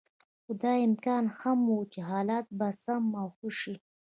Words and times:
خو 0.43 0.51
دا 0.63 0.73
امکان 0.87 1.23
هم 1.39 1.59
و 1.75 1.79
چې 1.91 1.99
حالات 2.09 2.45
به 2.57 2.67
سم 2.83 3.03
او 3.21 3.27
ښه 3.37 3.49
شي. 3.59 3.75